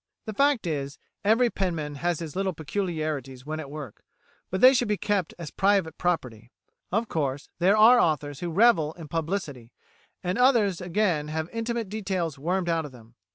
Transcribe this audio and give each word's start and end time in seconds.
The 0.25 0.33
fact 0.33 0.65
is, 0.65 0.97
every 1.23 1.51
penman 1.51 1.93
has 1.97 2.21
his 2.21 2.35
little 2.35 2.53
peculiarities 2.53 3.45
when 3.45 3.59
at 3.59 3.69
work, 3.69 4.03
but 4.49 4.59
they 4.59 4.73
should 4.73 4.87
be 4.87 4.97
kept 4.97 5.35
as 5.37 5.51
private 5.51 5.95
property. 5.99 6.49
Of 6.91 7.07
course, 7.07 7.49
there 7.59 7.77
are 7.77 7.99
authors 7.99 8.39
who 8.39 8.49
revel 8.49 8.93
in 8.93 9.09
publicity, 9.09 9.73
and 10.23 10.39
others 10.39 10.81
again 10.81 11.27
have 11.27 11.49
intimate 11.53 11.87
details 11.87 12.39
wormed 12.39 12.67
out 12.67 12.83
of 12.83 12.91
them. 12.91 13.13